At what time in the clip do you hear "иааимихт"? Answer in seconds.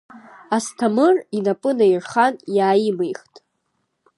2.55-3.33